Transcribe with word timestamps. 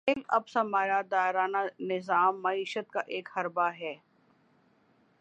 کھیل 0.07 0.21
اب 0.27 0.47
سرمایہ 0.49 1.01
دارانہ 1.11 1.57
نظام 1.83 2.41
معیشت 2.41 2.91
کا 2.91 2.99
ایک 3.07 3.29
حربہ 3.37 3.69
ہے۔ 3.79 3.93